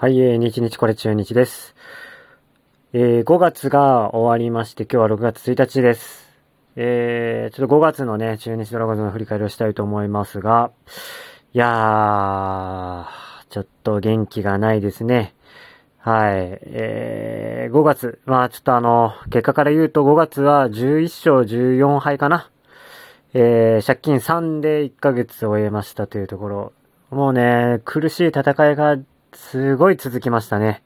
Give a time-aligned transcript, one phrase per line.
[0.00, 1.74] はい、えー、日日これ中日です。
[2.94, 6.26] えー、5月が終わりまして、今日は6月1日です。
[6.74, 10.70] えー、ちょっと5月のね、中日ドラゴンズの振り返りをしたいと思いますが、
[11.52, 13.06] いやー、
[13.50, 15.34] ちょっと元気がないですね。
[15.98, 16.58] はい。
[16.62, 18.20] えー、5月。
[18.24, 22.48] まあちょっとあの、結果から言うと5月は11勝14敗かな。
[23.34, 26.72] えー、借金3で1ヶ月終えましたというところ。
[27.10, 28.96] もうね、苦しい戦いが
[29.32, 30.82] すごい続きましたね。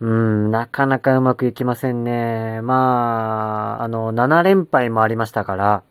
[0.00, 2.60] うん、なかなかうまくいきませんね。
[2.62, 5.84] まあ、あの、7連敗もありましたから、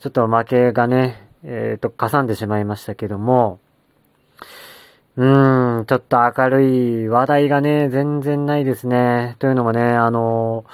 [0.00, 3.60] ちょっと負けがね、えっ、ー、と、かさんでしまいましたけども、
[5.16, 6.64] うーん、ちょっと明る
[7.04, 9.36] い話題がね、全然ないですね。
[9.38, 10.64] というのもね、あの、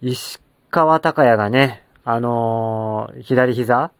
[0.00, 3.90] 石川隆也がね、あの、左膝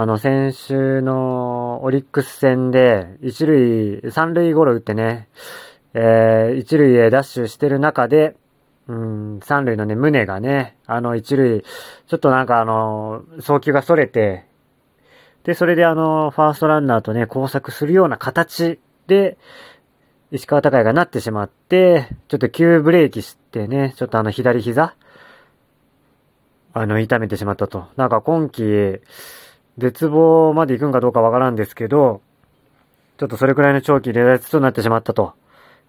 [0.00, 5.28] あの、先週のオリックス戦で、一塁、三塁ゴロ打ってね、
[5.92, 8.36] えー、一塁へダッシュしてる中で、
[8.86, 14.44] うん、三塁のね、胸がね、あの、一塁、ちょっとなんかあの、送球が逸れて、
[15.42, 19.36] で、それであの、ファーストランナーとね、交錯するような形で、
[20.30, 24.94] 石川隆也がなってしまって、ちょっと急ブレーキしてね、ちょっとあの、左膝、
[26.72, 27.88] あの、痛めてしまったと。
[27.96, 29.00] なんか今季、
[29.78, 32.20] 絶望まで行くんかどうかわからんですけど、
[33.16, 35.34] ちょっとそれくらいの長期離脱となってしまったと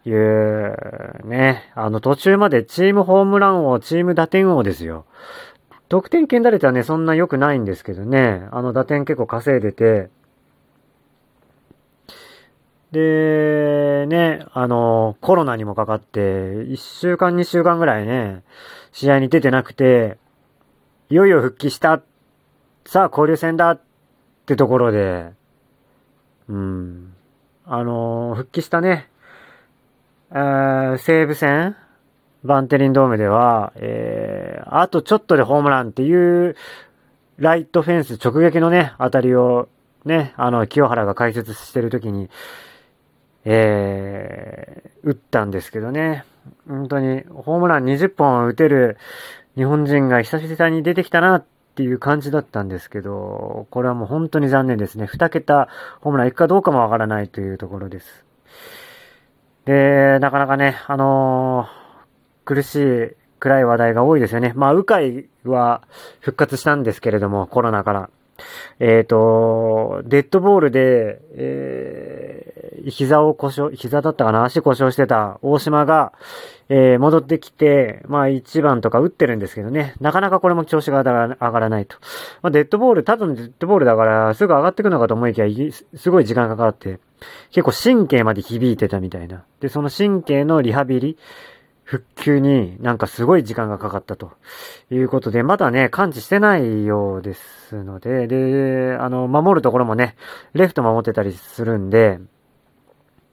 [0.05, 1.71] いう、ね。
[1.75, 5.05] あの途中までチームホームラン王、チーム打点王ですよ。
[5.89, 8.47] 得点圏打率はね、そんな良くないんですけどね。
[8.51, 10.09] あの打点結構稼いでて、
[12.91, 18.43] で、ね、あの、コロナにもかかって、1週間2週間ぐらいね、
[18.91, 20.17] 試合に出てなくて、
[21.09, 22.01] いよいよ復帰した
[22.89, 23.81] さあ、交流戦だっ
[24.47, 25.29] てところで、
[26.47, 27.13] うん。
[27.63, 29.11] あのー、復帰したね、
[30.31, 31.75] えー、西武戦
[32.43, 36.55] バンテリンドームでは、えー、あとちょっとでホームランっていう、
[37.37, 39.69] ライトフェンス直撃のね、当たりを、
[40.03, 42.27] ね、あの、清原が解説してるときに、
[43.45, 46.25] えー、打ったんですけどね。
[46.67, 48.97] 本当に、ホームラン20本打てる
[49.55, 51.45] 日本人が久々に出てきたなっ
[51.79, 55.05] っていう感じだったんですけど、これはもう本当に残念ですね。
[55.05, 55.69] 2桁
[56.01, 58.25] ホームラン行くかどうかもわからないというところです。
[59.63, 64.51] で、なかなかね、あのー、苦しい暗い話題が多いですよね。
[64.57, 65.81] まあ、鵜飼は
[66.19, 68.09] 復活したんですけれども、コロナから。
[68.79, 76.13] えっ、ー、と、デッドボールで、えー、膝を故障、膝だったかな足故障してた大島が、
[76.69, 81.97] えー、戻ってきて、まあ1番とか打ってるんですけどね、なかなかこれも調子が上がらないと。
[82.41, 85.47] まあデッドボール、ただのデッドボールだからすぐ上がってくるのかと思いきや、
[85.95, 86.99] すごい時間かかって、
[87.51, 89.43] 結構神経まで響いてたみたいな。
[89.59, 91.17] で、その神経のリハビリ、
[91.89, 94.33] 復旧になんかすごい時間がかかったと
[94.91, 100.15] いうことで、まだね、感知してないようですので、で、あの、守るところもね、
[100.53, 102.19] レフト守ってたりするんで、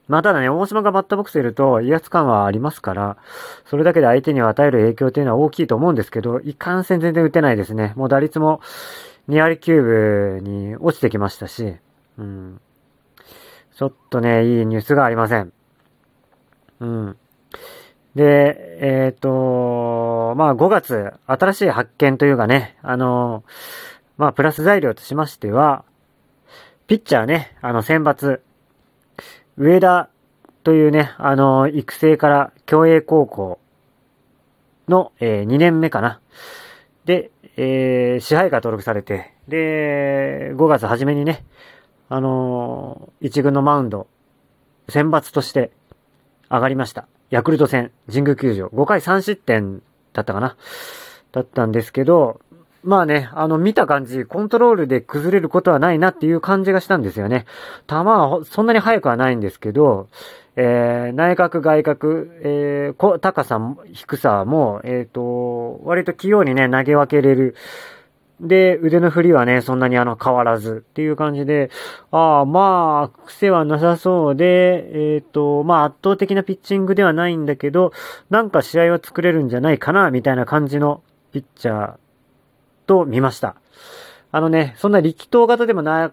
[0.08, 3.18] まあただね、大島がバッターボックスいると威圧感はありますから、
[3.66, 7.92] それだけで相手に与える影響っていうのは大きいと思うんですけど、いかんせん全然打てないですね。
[7.94, 8.62] もう打率も
[9.28, 11.74] 2割9分に落ちてきましたし、
[12.16, 12.58] うん。
[13.76, 15.52] ちょっとね、いいニュースがありません。
[16.80, 17.16] うん。
[18.16, 23.44] で、えっ、ー、と、まあ5月、新しい発見というかね、あの、
[24.16, 25.84] まあプラス材料としましては、
[26.86, 28.40] ピッチャーね、あの選抜、
[29.58, 30.08] 上田
[30.64, 33.58] というね、あの、育成から競泳高校
[34.88, 36.22] の、えー、2年目かな。
[37.04, 41.44] で、えー、支配下登録されて、で、5月初めにね、
[42.08, 44.06] あのー、一軍のマウンド、
[44.88, 45.70] 選抜として
[46.48, 47.08] 上がりました。
[47.30, 49.82] ヤクルト戦、神宮球場、5回3失点
[50.12, 50.56] だったかな
[51.32, 52.40] だったんですけど、
[52.86, 57.44] まあね、あの、見た感じ、コントロールで崩れることはないなっていう感じがしたんですよね。
[57.88, 60.08] 球はそんなに速くはないんですけど、
[60.54, 63.60] えー、内角、外角、えー、高さ、
[63.92, 67.56] 低さも、えっ、ー、と、割と器用にね、投げ分けれる。
[68.40, 71.70] で、腕の振りはね、そんなにあの、変わらずっていう感じで、
[72.10, 77.92] ああ、まあ、癖はなさそうで、えっ、ー、と、まあ、圧倒的なピッチングではないんだけど、
[78.28, 81.02] なんか試合は作れるんじゃないかな、みたいな感じの
[81.32, 81.96] ピッチャー
[82.86, 83.56] と見ました。
[84.32, 86.12] あのね、そんな力投型でもな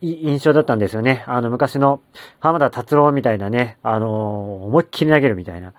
[0.00, 1.24] い印象だったんですよね。
[1.26, 2.00] あの、昔の
[2.40, 5.74] 浜田達郎みたいなね、あのー、思いっきり投げるみたいな。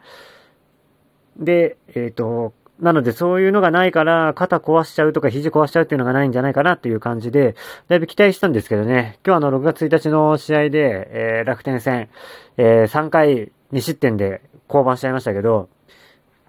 [1.38, 7.55] で、えっ、ー、と、なのでそういうのがないから、肩壊しちゃうとか肘壊しちゃうっていうのがないんじゃないかなっていう感じで、
[7.87, 12.09] だいぶ期待したんですけどね、今日あの6月1日の試合で、えー、楽天戦、
[12.57, 15.69] えー、3回2失点で降板しちゃいましたけど、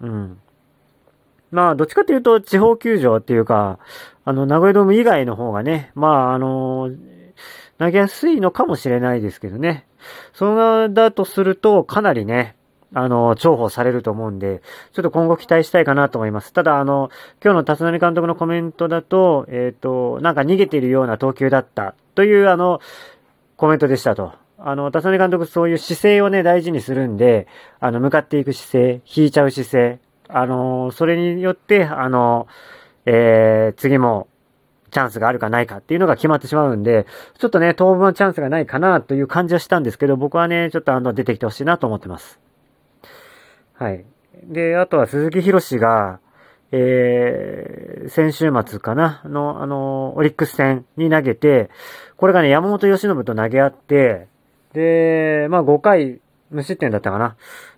[0.01, 0.39] うん。
[1.51, 3.79] まあ、どっちかっていうと、地方球場っていうか、
[4.23, 6.89] あの、名古屋ドーム以外の方がね、まあ、あの
[7.77, 9.85] 投げやすいのかもしれないですけどね。
[10.33, 12.55] そうだとすると、かなりね、
[12.93, 14.61] あの、重宝されると思うんで、
[14.93, 16.51] ちょっと今後期待したいかなと思います。
[16.51, 17.09] ただ、あの、
[17.43, 22.81] 今日の立浪監督のコメントだと、えっ、ー、と、なんか逃げているような投球だったという、あの、
[23.55, 24.33] コメントでしたと。
[24.57, 27.47] あの、立浪監督そういう姿勢をね、大事にするんで、
[27.79, 32.47] あの、向かっていく姿勢、引いちゃう姿勢、あの、それによって、あの、
[33.05, 34.27] えー、次も、
[34.91, 37.07] チャンスがあるかないかっていうのが決まってしまうんで、
[37.39, 42.39] ちょっとね、当分はチャンスがないかなという感じはしたんですけど、僕はね、ちょっとあの、出てきてほしいなと思ってます。
[43.81, 44.05] はい。
[44.43, 46.19] で、あとは鈴木博士が、
[46.71, 51.71] えー、先週末かなの、あの、オリックス戦に投げて、
[52.15, 54.27] これがね、山本由伸と投げ合って、
[54.73, 57.37] で、まあ5回無失点だったかな。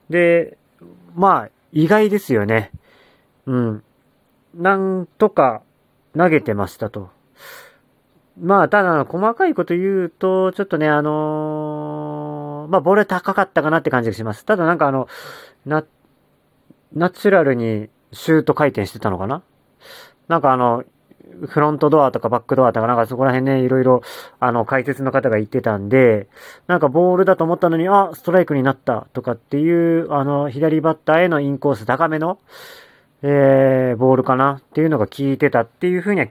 [0.10, 0.58] で、
[1.16, 2.72] まあ、意外ですよね。
[3.46, 3.84] うん。
[4.54, 5.62] なんとか
[6.18, 7.12] 投げてましたと。
[8.38, 14.44] まあ、ただ、細かいこと言うと、ちょっとね、あのー、まあ、ボール高かったかなって感じがします。
[14.44, 15.08] ただなんかあの、
[15.66, 15.84] な、
[16.94, 19.42] ナチュラルにシュート回転してたのかな？
[20.28, 20.84] なんかあの、
[21.48, 24.02] フロントドアとかバックドアとかなんかそこら辺ね、いろいろ、
[24.40, 26.28] あの、解説の方が言ってたんで、
[26.68, 32.40] なんかボールだと思ったのに、あ、ストライクになったとかっていう、あの、左バッターへのインコース高めの、
[33.24, 36.28] えー、ボールかなっていうのが効いてたっていうふうには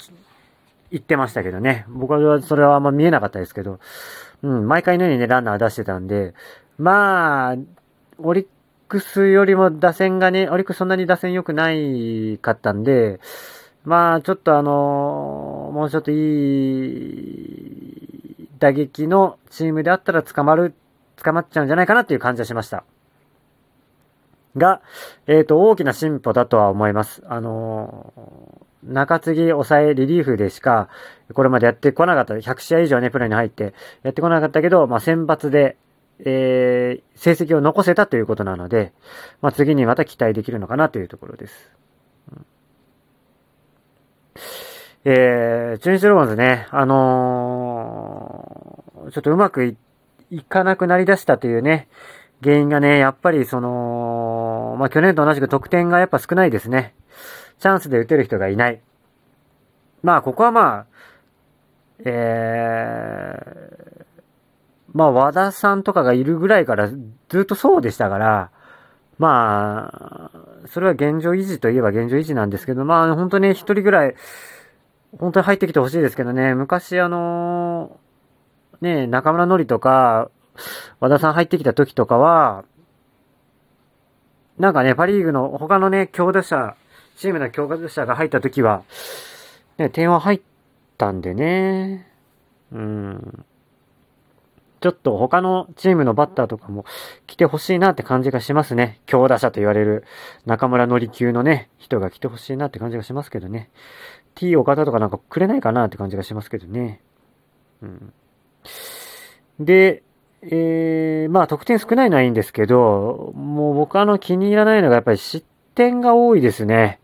[0.91, 1.87] 言ってましたけどね。
[1.89, 3.81] 僕はそれはあんま見えなかったですけど、
[4.43, 6.35] うん、毎回のようにね、ランナー出してたんで、
[6.79, 7.57] まあ、
[8.19, 8.47] オリッ
[8.93, 13.21] クスよりも打線がね、オリックスそんなに打線良くないかったんで、
[13.85, 16.19] まあ、ちょっとあのもうちょっといい
[18.59, 20.75] 打撃のチームであったら捕まる、
[21.17, 22.85] 捕まっちゃうんじゃないかなっていう感じはしました。
[24.59, 24.83] が、
[25.27, 27.23] えっ、ー、と、大きな進歩だとは思います。
[27.27, 30.91] あのー、中継ぎ、抑え、リリーフでしか、
[31.33, 32.35] これまでやってこなかった。
[32.35, 33.73] 100試合以上ね、プロに入って
[34.03, 35.79] やってこなかったけど、まあ、選抜で、
[36.25, 38.93] えー、成績を残せたということなので、
[39.41, 41.73] まあ、次にまた期待できるのかなというところです。
[42.33, 42.47] うん、
[45.05, 49.77] えー、中日ロボンズね、あのー、ちょっとうまくい
[50.31, 51.89] いかなくなりだしたというね、
[52.43, 56.95] 原因がね、やっぱりその、まあ、去年と同じく得点がやっぱ少ないですね。
[57.61, 58.81] チャンスで打てる人がいない。
[60.03, 60.87] まあ、ここはまあ、
[62.05, 63.92] えー、
[64.93, 68.51] まあ、和田さんとかがいるぐらいからずっとそうでしたから、
[69.19, 74.15] まあ、それは現状維持といえば現状維持なんですけど、まあ、本当に一人ぐらい、
[75.19, 77.99] 本当に入ってきてほしいですけどね、昔あの
[78.81, 80.31] ね、中村のりとか、
[81.01, 82.65] 和田さん入ってきた時とかは、
[84.59, 86.77] なんかね、パリーグの他のね、強打者、
[87.17, 88.83] チームの強打者が入った時は、
[89.79, 90.41] ね、点は入っ
[90.99, 92.09] たんでね、
[92.73, 93.45] うん。
[94.83, 96.85] ちょっと他のチームのバッターとかも
[97.29, 99.01] 来てほしいなって感じがしますね。
[99.07, 100.05] 強打者と言われる
[100.45, 103.71] 中村のり級のね、人が来てほしいなって感じがしますけどね。
[104.35, 107.01] T 岡田とかなんかくれないかなって感じがしますけどね。
[107.81, 108.13] うん。
[109.61, 110.03] で、
[110.43, 115.47] えー、まあ得点少ないのはいいんですけど、もう僕あの気に入らないのがやっぱり失
[115.77, 116.99] 点が多いですね。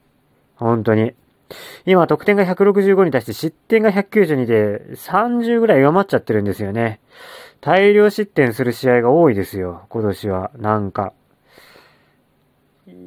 [0.56, 1.14] 本当に。
[1.86, 7.00] 今得点が165に対して失点が192で30ぐらい上回っちゃってるんですよね。
[7.60, 10.50] 大量失点する試合が多いですよ、今年は。
[10.56, 11.12] なんか。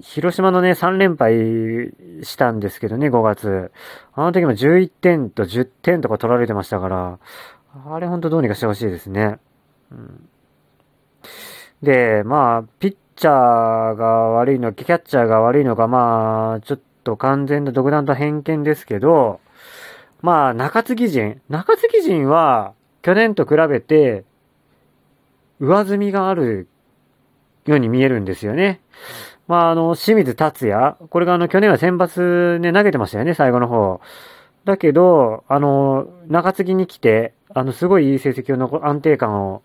[0.01, 1.33] 広島のね、3連敗
[2.23, 3.71] したんですけどね、5月。
[4.13, 7.19] あの時も11点と10点とか取られてましたから、
[7.85, 9.37] あれほんとどうにかしてほしいですね。
[9.91, 10.29] うん、
[11.81, 19.39] で、まあ、ピッチャーが悪いのか、キャッチャーが悪いのか、まあ、ちょっと完全な独断と偏見ですけど、
[20.21, 21.41] まあ、中継ぎ陣。
[21.49, 24.23] 中継ぎ陣は、去年と比べて、
[25.59, 26.67] 上積みがある
[27.65, 28.81] ように見えるんですよね。
[29.47, 30.95] まあ、あの、清水達也。
[31.09, 33.99] これがあの、去年は選抜ね、投げてましたよね、最後の方。
[34.65, 39.63] だけど、あの、中継ぎに来て、あの、すごいいい成績を残、安定感を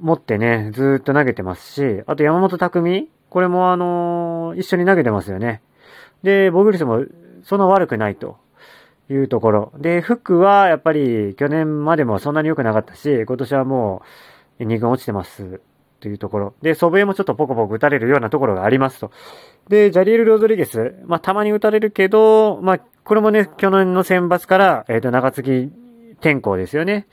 [0.00, 5.62] 持ってね、ずっと投げてますし、あと山本匠これもあの、一緒に投げてますよね。
[6.22, 7.04] で、防御率も
[7.42, 8.38] そんな悪くないと
[9.10, 9.72] いうところ。
[9.78, 14.02] で、フックはやっぱり去年までもそんなに良くなかったし、今年はも
[14.58, 15.60] う2軍落ちてます。
[16.00, 16.54] というところ。
[16.62, 19.10] で、祖父江もちょっとポコポコ打たれるようなところがありますと。
[19.68, 25.52] で、ジャリエル・ロドリゲス、まあ、たまに打たれるけど、まあ、これもね、去年の選抜から、えっ、ー、と、長継ぎ
[26.20, 27.06] 転向ですよね。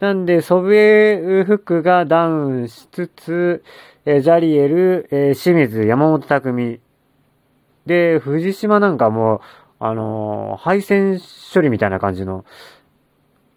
[0.00, 3.64] なんで、祖父江フックがダウンしつつ、
[4.04, 6.80] えー、ジャリエル、えー、清水、山本匠。
[7.86, 9.40] で、藤島なんかもう、
[9.80, 11.20] あのー、配線
[11.52, 12.44] 処理みたいな感じの、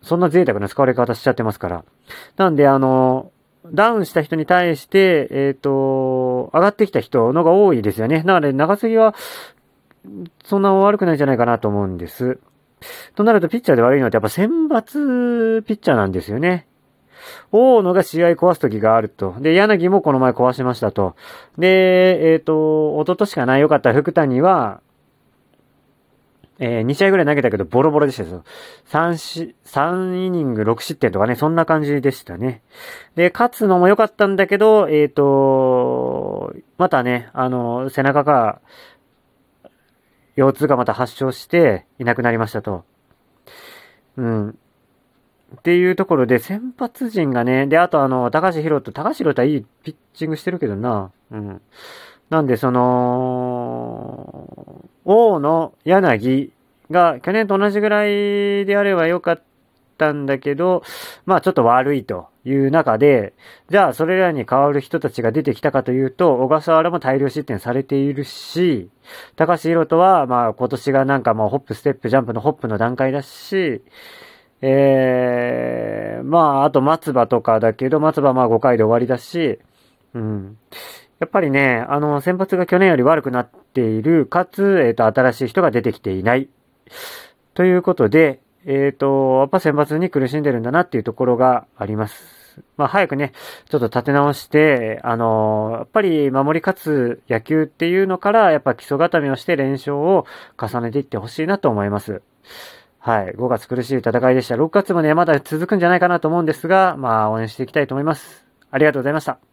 [0.01, 1.85] そんな贅沢な使われ方しちゃってますから。
[2.37, 3.31] なんで、あの
[3.73, 8.21] ダウンした人に対して、えっ、ー、と、上がってきた人のが多いですよね。
[8.23, 9.15] なので、長杉は、
[10.43, 12.39] そんな悪くないんじゃないかなと思うんです。
[13.15, 16.67] となると、ピッチャーで悪いのってやっぱ選抜ピッチャーなんですよね。
[17.51, 19.35] 大野が試合壊す時があると。
[19.39, 21.15] で、柳もこの前壊しましたと。
[21.57, 24.81] で、えっ、ー、と、一昨年かない、良かった福谷は、
[26.57, 28.43] えー、2試合ぐらい投げたけどボロボロでしたよ。
[28.89, 32.61] 3し、3イニング6失点とかね、そんな感じでしたね。
[33.15, 38.61] で、勝つのも良かったんだけど、えっ、ー、と、またね、あの、背中が、
[40.35, 42.83] 腰痛がまた発症していなくなりましたと。
[44.17, 44.57] うん。
[45.57, 51.11] っていうところで、先発陣がね、で、あとあの、高橋宏と、高橋宏とはいいピッチングしてるけどな。
[51.31, 51.61] うん。
[52.29, 54.49] なんで、その、
[55.05, 56.51] 王の柳
[56.91, 59.41] が去年と同じぐらいであればよかっ
[59.97, 60.83] たんだけど、
[61.25, 63.33] まあちょっと悪いという中で、
[63.69, 68.89] じゃあそれらに変わる人たちが出てきたかというと、小笠原も大量失点されているし、
[69.35, 73.83] 高橋宏斗はまあ今年がなんかもうホップステップジャンプのホップの段階だし、
[74.67, 79.59] えー、まああと松葉とかだけど、松葉まあ5回で終わりだし、
[80.15, 80.57] うん。
[81.19, 86.49] やっぱりね、あの、先発が去年より悪くなっている、かつ、えっ、ー、と、新しい人が出てきていない。
[87.53, 92.45] ということで、えっ、ー、と、やっぱ選抜に苦しんでるんだなっていうところがあります。
[92.77, 93.33] まあ、早くね、
[93.69, 100.25] ちょっと立て直して、あのやっぱり守り勝つ野球っていうのから、やっぱ基礎固めをして連勝を
[100.57, 102.21] 重ねていってほしいなと思います。
[103.05, 103.35] はい。
[103.35, 104.55] 5月苦しい戦いでした。
[104.55, 108.47] 6月もね、まだ続くんじゃないかなと思うんですが、まあ、応援していきたいと思います。
[108.71, 109.37] ありがとうございました。